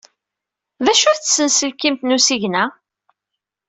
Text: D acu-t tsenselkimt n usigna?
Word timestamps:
D 0.85 0.87
acu-t 0.91 1.21
tsenselkimt 1.23 2.01
n 2.03 2.15
usigna? 2.17 2.63